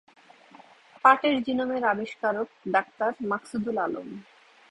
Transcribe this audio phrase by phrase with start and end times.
[1.05, 4.07] পাটের জিনোম এর আবিষ্কারক ডাক্তারমাকসুদুল আলম।